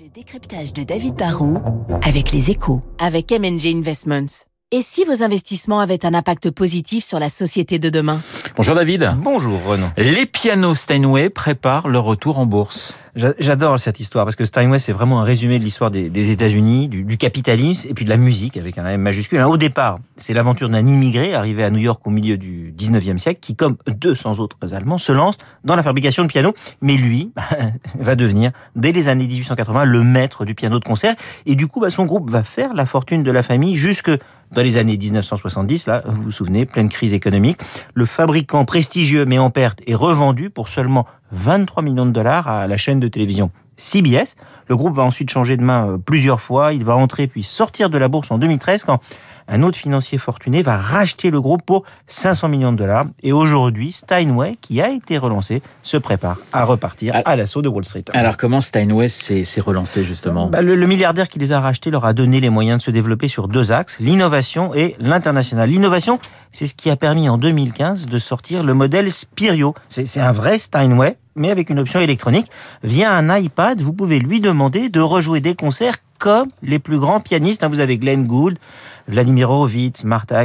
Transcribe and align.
Le 0.00 0.08
décryptage 0.10 0.72
de 0.72 0.84
David 0.84 1.16
Barrault 1.16 1.58
avec 2.02 2.30
les 2.30 2.50
échos. 2.52 2.82
Avec 3.00 3.32
MNG 3.32 3.66
Investments. 3.74 4.44
Et 4.70 4.82
si 4.82 5.04
vos 5.04 5.22
investissements 5.22 5.80
avaient 5.80 6.04
un 6.04 6.12
impact 6.12 6.50
positif 6.50 7.02
sur 7.02 7.18
la 7.18 7.30
société 7.30 7.78
de 7.78 7.88
demain? 7.88 8.20
Bonjour 8.54 8.74
David. 8.74 9.14
Bonjour 9.16 9.64
Renaud. 9.64 9.86
Les 9.96 10.26
pianos 10.26 10.74
Steinway 10.74 11.30
préparent 11.30 11.88
leur 11.88 12.04
retour 12.04 12.38
en 12.38 12.44
bourse. 12.44 12.94
J'adore 13.16 13.80
cette 13.80 13.98
histoire 13.98 14.26
parce 14.26 14.36
que 14.36 14.44
Steinway 14.44 14.78
c'est 14.78 14.92
vraiment 14.92 15.22
un 15.22 15.24
résumé 15.24 15.58
de 15.58 15.64
l'histoire 15.64 15.90
des, 15.90 16.10
des 16.10 16.30
États-Unis, 16.30 16.88
du, 16.88 17.02
du, 17.02 17.16
capitalisme 17.16 17.88
et 17.88 17.94
puis 17.94 18.04
de 18.04 18.10
la 18.10 18.18
musique 18.18 18.58
avec 18.58 18.76
un 18.76 18.86
M 18.86 19.00
majuscule. 19.00 19.40
Au 19.40 19.56
départ, 19.56 20.00
c'est 20.18 20.34
l'aventure 20.34 20.68
d'un 20.68 20.86
immigré 20.86 21.34
arrivé 21.34 21.64
à 21.64 21.70
New 21.70 21.80
York 21.80 22.06
au 22.06 22.10
milieu 22.10 22.36
du 22.36 22.72
19e 22.76 23.16
siècle 23.16 23.40
qui, 23.40 23.56
comme 23.56 23.76
200 23.88 24.38
autres 24.38 24.74
Allemands, 24.74 24.98
se 24.98 25.12
lance 25.12 25.38
dans 25.64 25.74
la 25.76 25.82
fabrication 25.82 26.24
de 26.24 26.28
pianos. 26.28 26.52
Mais 26.82 26.96
lui 26.96 27.32
va 27.98 28.14
devenir, 28.16 28.52
dès 28.76 28.92
les 28.92 29.08
années 29.08 29.26
1880, 29.26 29.86
le 29.86 30.02
maître 30.02 30.44
du 30.44 30.54
piano 30.54 30.78
de 30.78 30.84
concert 30.84 31.16
et 31.46 31.54
du 31.54 31.66
coup, 31.66 31.80
bah, 31.80 31.90
son 31.90 32.04
groupe 32.04 32.30
va 32.30 32.42
faire 32.42 32.74
la 32.74 32.84
fortune 32.84 33.22
de 33.22 33.32
la 33.32 33.42
famille 33.42 33.74
jusque 33.74 34.10
dans 34.52 34.62
les 34.62 34.76
années 34.76 34.96
1970, 34.96 35.86
là, 35.86 36.02
vous 36.06 36.22
vous 36.22 36.30
souvenez, 36.30 36.66
pleine 36.66 36.88
crise 36.88 37.14
économique, 37.14 37.60
le 37.94 38.06
fabricant 38.06 38.64
prestigieux 38.64 39.24
mais 39.24 39.38
en 39.38 39.50
perte 39.50 39.80
est 39.86 39.94
revendu 39.94 40.50
pour 40.50 40.68
seulement 40.68 41.06
23 41.32 41.82
millions 41.82 42.06
de 42.06 42.12
dollars 42.12 42.48
à 42.48 42.66
la 42.66 42.76
chaîne 42.76 43.00
de 43.00 43.08
télévision 43.08 43.50
CBS. 43.78 44.36
Le 44.68 44.76
groupe 44.76 44.94
va 44.94 45.04
ensuite 45.04 45.30
changer 45.30 45.56
de 45.56 45.62
main 45.62 45.98
plusieurs 46.04 46.42
fois. 46.42 46.74
Il 46.74 46.84
va 46.84 46.94
entrer 46.94 47.26
puis 47.26 47.42
sortir 47.42 47.88
de 47.88 47.96
la 47.96 48.08
bourse 48.08 48.30
en 48.30 48.36
2013 48.36 48.84
quand 48.84 49.00
un 49.48 49.62
autre 49.62 49.78
financier 49.78 50.18
fortuné 50.18 50.62
va 50.62 50.76
racheter 50.76 51.30
le 51.30 51.40
groupe 51.40 51.62
pour 51.62 51.84
500 52.06 52.50
millions 52.50 52.72
de 52.72 52.76
dollars. 52.76 53.06
Et 53.22 53.32
aujourd'hui, 53.32 53.92
Steinway, 53.92 54.56
qui 54.60 54.82
a 54.82 54.90
été 54.90 55.16
relancé, 55.16 55.62
se 55.82 55.96
prépare 55.96 56.36
à 56.52 56.64
repartir 56.64 57.14
à 57.24 57.34
l'assaut 57.34 57.62
de 57.62 57.68
Wall 57.68 57.84
Street. 57.84 58.04
Alors 58.12 58.36
comment 58.36 58.60
Steinway 58.60 59.08
s'est 59.08 59.60
relancé 59.60 60.04
justement? 60.04 60.48
Bah, 60.48 60.60
le, 60.60 60.76
le, 60.76 60.86
milliardaire 60.86 61.28
qui 61.28 61.38
les 61.38 61.52
a 61.52 61.60
rachetés 61.60 61.90
leur 61.90 62.04
a 62.04 62.12
donné 62.12 62.40
les 62.40 62.50
moyens 62.50 62.78
de 62.78 62.82
se 62.82 62.90
développer 62.90 63.28
sur 63.28 63.48
deux 63.48 63.72
axes, 63.72 63.98
l'innovation 64.00 64.74
et 64.74 64.94
l'international. 64.98 65.70
L'innovation, 65.70 66.20
c'est 66.52 66.66
ce 66.66 66.74
qui 66.74 66.90
a 66.90 66.96
permis 66.96 67.28
en 67.28 67.38
2015 67.38 68.06
de 68.06 68.18
sortir 68.18 68.62
le 68.62 68.74
modèle 68.74 69.10
Spirio. 69.12 69.74
C'est 69.88 70.20
un 70.20 70.32
vrai 70.32 70.58
Steinway, 70.58 71.16
mais 71.36 71.50
avec 71.50 71.70
une 71.70 71.78
option 71.78 72.00
électronique. 72.00 72.46
Via 72.82 73.12
un 73.12 73.36
iPad, 73.36 73.80
vous 73.80 73.92
pouvez 73.92 74.18
lui 74.18 74.40
demander 74.40 74.88
de 74.88 75.00
rejouer 75.00 75.40
des 75.40 75.54
concerts 75.54 75.96
comme 76.18 76.48
les 76.62 76.78
plus 76.78 76.98
grands 76.98 77.20
pianistes. 77.20 77.64
Vous 77.64 77.80
avez 77.80 77.98
Glenn 77.98 78.26
Gould, 78.26 78.58
Vladimir 79.06 79.50
Horowitz, 79.50 80.04
Martha 80.04 80.44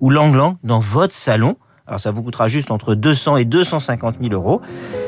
ou 0.00 0.10
Lang 0.10 0.34
Lang 0.34 0.56
dans 0.62 0.80
votre 0.80 1.14
salon. 1.14 1.56
Alors 1.86 2.00
ça 2.00 2.10
vous 2.10 2.22
coûtera 2.22 2.48
juste 2.48 2.70
entre 2.70 2.94
200 2.94 3.36
et 3.36 3.44
250 3.44 4.16
000 4.20 4.32
euros. 4.32 4.62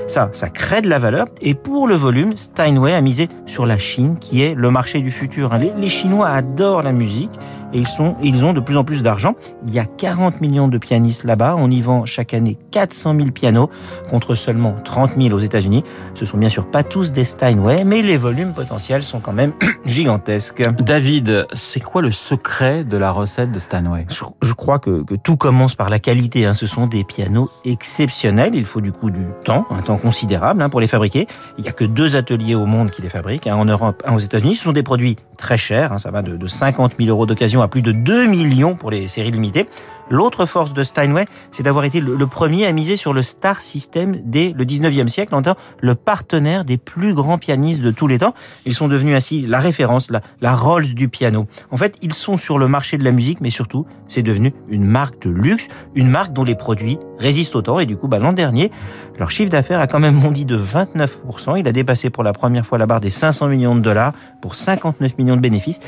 Ça, 0.08 0.28
ça 0.34 0.50
crée 0.50 0.82
de 0.82 0.91
la 0.91 0.98
valeur. 0.98 1.26
Et 1.41 1.54
pour 1.54 1.88
le 1.88 1.94
volume, 1.94 2.36
Steinway 2.36 2.92
a 2.92 3.00
misé 3.00 3.30
sur 3.46 3.64
la 3.64 3.78
Chine, 3.78 4.18
qui 4.18 4.42
est 4.42 4.54
le 4.54 4.70
marché 4.70 5.00
du 5.00 5.10
futur. 5.10 5.56
Les, 5.56 5.72
les 5.74 5.88
Chinois 5.88 6.28
adorent 6.28 6.82
la 6.82 6.92
musique 6.92 7.30
et 7.72 7.78
ils, 7.78 7.89
sont, 7.89 8.17
ils 8.22 8.45
ont 8.45 8.53
de 8.53 8.61
plus 8.61 8.77
en 8.77 8.84
plus 8.84 9.03
d'argent. 9.03 9.34
Il 9.67 9.75
y 9.75 9.78
a 9.78 9.84
40 9.84 10.41
millions 10.41 10.69
de 10.69 10.78
pianistes 10.78 11.25
là-bas. 11.25 11.56
On 11.59 11.70
y 11.70 11.81
vend 11.81 12.05
chaque 12.05 12.34
année 12.34 12.59
400 12.70 13.14
000 13.17 13.31
pianos 13.31 13.70
contre 14.09 14.34
seulement 14.34 14.77
30 14.84 15.12
000 15.20 15.34
aux 15.34 15.39
États-Unis. 15.39 15.84
Ce 16.14 16.25
sont 16.25 16.39
bien 16.39 16.48
sûr 16.48 16.70
pas 16.70 16.83
tous 16.83 17.12
des 17.12 17.25
Steinway, 17.25 17.84
mais 17.84 18.03
les 18.03 18.17
volumes 18.17 18.53
potentiels 18.53 19.03
sont 19.03 19.20
quand 19.20 19.33
même 19.33 19.53
gigantesques. 19.84 20.62
David, 20.81 21.47
c'est 21.53 21.81
quoi 21.81 22.03
le 22.03 22.11
secret 22.11 22.84
de 22.84 22.97
la 22.97 23.11
recette 23.11 23.53
de 23.53 23.59
Steinway? 23.59 24.06
Je, 24.09 24.25
je, 24.42 24.53
crois 24.53 24.78
que, 24.78 25.03
que, 25.03 25.14
tout 25.14 25.37
commence 25.37 25.75
par 25.75 25.91
la 25.91 25.98
qualité. 25.98 26.47
Hein. 26.47 26.55
Ce 26.55 26.67
sont 26.67 26.87
des 26.87 27.05
pianos 27.05 27.50
exceptionnels. 27.64 28.55
Il 28.55 28.64
faut 28.64 28.81
du 28.81 28.92
coup 28.92 29.11
du 29.11 29.27
temps, 29.44 29.67
un 29.70 29.83
temps 29.83 29.98
considérable 29.98 30.62
hein, 30.62 30.69
pour 30.69 30.81
les 30.81 30.89
fabriquer. 30.89 31.27
Il 31.59 31.64
n'y 31.64 31.69
a 31.69 31.72
que 31.72 31.84
deux 31.84 32.17
ateliers 32.17 32.55
au 32.55 32.67
monde 32.67 32.91
qui 32.91 33.03
les 33.03 33.09
fabriquent, 33.09 33.47
un 33.47 33.56
en 33.56 33.64
Europe, 33.64 34.03
un 34.06 34.14
aux 34.14 34.20
États-Unis. 34.20 34.56
Ce 34.56 34.64
sont 34.64 34.72
des 34.72 34.83
produits 34.83 35.17
très 35.36 35.58
chers. 35.58 35.92
Hein. 35.92 35.98
Ça 35.98 36.10
va 36.10 36.22
de, 36.22 36.36
de 36.36 36.46
50 36.48 36.94
000 36.98 37.10
euros 37.10 37.26
d'occasion 37.26 37.62
à 37.62 37.68
plus 37.68 37.82
de 37.82 37.92
2 37.92 38.26
millions 38.26 38.74
pour 38.74 38.90
les 38.90 39.08
séries 39.08 39.30
limitées. 39.30 39.68
L'autre 40.08 40.46
force 40.46 40.72
de 40.72 40.84
Steinway, 40.84 41.24
c'est 41.50 41.64
d'avoir 41.64 41.84
été 41.84 42.00
le, 42.00 42.26
premier 42.26 42.66
à 42.66 42.72
miser 42.72 42.97
sur 42.97 43.12
le 43.12 43.22
star 43.22 43.60
system 43.60 44.16
dès 44.25 44.53
le 44.56 44.64
19e 44.64 45.08
siècle, 45.08 45.34
en 45.34 45.42
tant 45.42 45.56
le 45.81 45.94
partenaire 45.94 46.64
des 46.64 46.76
plus 46.76 47.12
grands 47.14 47.38
pianistes 47.38 47.82
de 47.82 47.91
tous 47.91 48.06
les 48.06 48.19
temps. 48.19 48.34
Ils 48.66 48.75
sont 48.75 48.88
devenus 48.88 49.16
ainsi 49.16 49.47
la 49.47 49.58
référence, 49.58 50.08
la, 50.10 50.54
Rolls 50.54 50.94
du 50.94 51.08
piano. 51.08 51.47
En 51.70 51.76
fait, 51.76 51.97
ils 52.03 52.14
sont 52.14 52.36
sur 52.36 52.58
le 52.58 52.69
marché 52.69 52.98
de 52.98 53.04
la 53.04 53.12
musique, 53.12 53.41
mais 53.41 53.50
surtout, 53.50 53.84
c'est 54.06 54.22
devenu 54.22 54.54
une 54.69 54.84
marque 54.84 55.22
de 55.22 55.31
luxe, 55.31 55.69
une 55.94 56.08
marque 56.08 56.32
dont 56.32 56.44
les 56.44 56.54
produits 56.54 56.98
résistent 57.19 57.56
au 57.56 57.62
temps. 57.62 57.81
Et 57.81 57.86
du 57.86 57.97
coup, 57.97 58.08
bah, 58.08 58.19
l'an 58.19 58.32
dernier, 58.32 58.70
leur 59.19 59.31
chiffre 59.31 59.50
d'affaires 59.50 59.81
a 59.81 59.86
quand 59.86 59.98
même 59.98 60.20
bondi 60.20 60.44
de 60.44 60.56
29%. 60.56 61.58
Il 61.58 61.66
a 61.66 61.72
dépassé 61.72 62.10
pour 62.10 62.22
la 62.22 62.32
première 62.32 62.64
fois 62.64 62.78
la 62.78 62.86
barre 62.86 63.00
des 63.00 63.10
500 63.10 63.48
millions 63.48 63.75
de 63.75 63.81
dollars 63.81 64.12
pour 64.41 64.54
59 64.54 65.19
millions 65.19 65.36
de 65.36 65.41
bénéfices. 65.41 65.81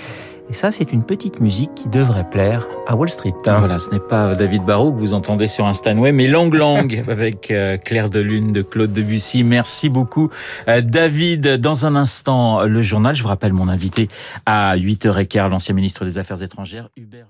Et 0.50 0.54
ça, 0.54 0.72
c'est 0.72 0.92
une 0.92 1.03
petite 1.03 1.41
musique 1.41 1.75
qui 1.75 1.88
devrait 1.88 2.28
plaire 2.28 2.66
à 2.86 2.97
Wall 2.97 3.10
Street. 3.10 3.34
Voilà, 3.44 3.78
ce 3.78 3.91
n'est 3.91 4.00
pas 4.00 4.34
David 4.34 4.64
Barrault 4.64 4.92
que 4.92 4.98
vous 4.98 5.12
entendez 5.12 5.47
sur 5.47 5.66
un 5.66 5.75
Stanway, 5.75 6.12
mais 6.12 6.26
Lang 6.26 6.53
Lang 6.54 7.04
avec 7.09 7.53
Claire 7.84 8.09
de 8.09 8.20
Lune 8.20 8.53
de 8.53 8.62
Claude 8.62 8.92
Debussy. 8.92 9.44
Merci 9.44 9.88
beaucoup, 9.91 10.31
David. 10.66 11.56
Dans 11.56 11.84
un 11.84 11.97
instant, 11.97 12.64
le 12.64 12.82
journal. 12.82 13.14
Je 13.14 13.22
vous 13.22 13.28
rappelle 13.28 13.53
mon 13.53 13.69
invité 13.69 14.08
à 14.47 14.76
8h15, 14.76 15.50
l'ancien 15.50 15.75
ministre 15.75 16.04
des 16.04 16.19
Affaires 16.19 16.42
étrangères, 16.42 16.88
Hubert 16.97 17.26